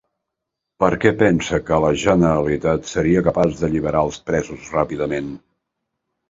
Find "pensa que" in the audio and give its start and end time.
1.17-1.77